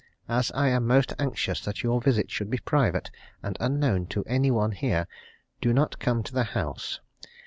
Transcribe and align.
As 0.27 0.51
I 0.55 0.69
am 0.69 0.87
most 0.87 1.13
anxious 1.19 1.61
that 1.61 1.83
your 1.83 2.01
visit 2.01 2.31
should 2.31 2.49
be 2.49 2.57
private 2.57 3.11
and 3.43 3.55
unknown 3.59 4.07
to 4.07 4.23
any 4.25 4.49
one 4.49 4.71
here, 4.71 5.05
do 5.61 5.73
not 5.73 5.99
come 5.99 6.23
to 6.23 6.33
the 6.33 6.43
house. 6.57 6.99